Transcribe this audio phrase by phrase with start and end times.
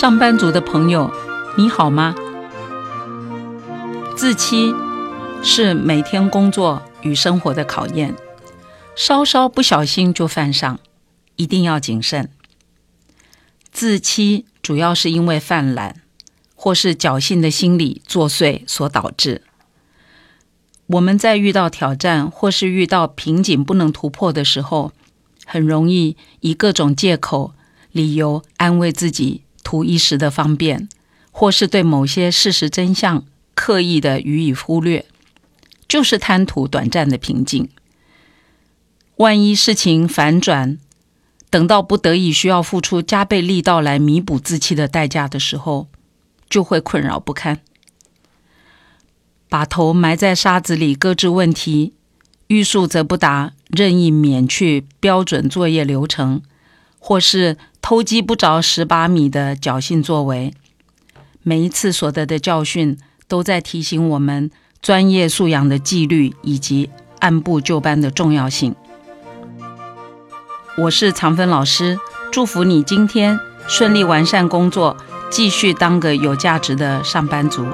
[0.00, 1.12] 上班族的朋友，
[1.58, 2.14] 你好吗？
[4.16, 4.74] 自欺
[5.42, 8.16] 是每天工作与生活的考验，
[8.96, 10.80] 稍稍不小心就犯上，
[11.36, 12.30] 一定要谨慎。
[13.70, 15.96] 自欺主要是因为犯懒
[16.54, 19.42] 或是侥幸的心理作祟所导致。
[20.86, 24.92] 我们在遇到挑战或是遇到瓶颈不能突破的时候，
[25.44, 27.52] 很容易以各种借口、
[27.92, 29.42] 理由安慰自己。
[29.70, 30.88] 图一时的方便，
[31.30, 33.24] 或是对某些事实真相
[33.54, 35.06] 刻意的予以忽略，
[35.86, 37.68] 就是贪图短暂的平静。
[39.18, 40.76] 万一事情反转，
[41.50, 45.86] 等到不得已需要付出加倍力道来弥补自欺的代价的时候，
[46.48, 47.60] 就会困扰不堪。
[49.48, 51.92] 把头埋在沙子里搁置问题，
[52.48, 56.42] 欲速则不达，任意免去标准作业流程，
[57.00, 57.56] 或是。
[57.82, 60.52] 偷鸡不着蚀把米的侥幸作为，
[61.42, 64.50] 每一次所得的教训，都在提醒我们
[64.82, 68.76] 专业素养的纪律以及按部就班的重要性。
[70.76, 71.98] 我是常芬老师，
[72.30, 74.96] 祝福你今天顺利完善工作，
[75.30, 77.66] 继续当个有价值的上班族。